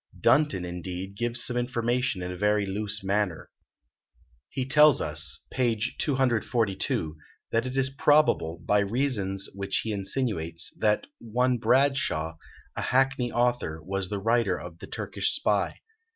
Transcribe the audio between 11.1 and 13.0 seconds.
one Bradshaw, a